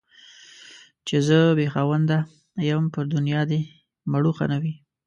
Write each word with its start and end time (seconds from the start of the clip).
چي 1.05 1.15
زه 1.27 1.39
بې 1.57 1.67
خاونده 1.73 2.17
يم، 2.69 2.83
پر 2.93 3.05
دنيا 3.13 3.41
دي 3.51 3.59
مړوښه 4.11 4.45
نه 4.51 4.57
وي. 4.63 4.73